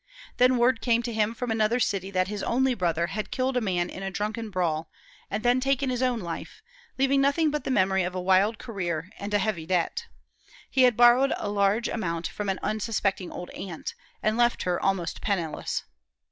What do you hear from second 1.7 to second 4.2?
city that his only brother had killed a man in a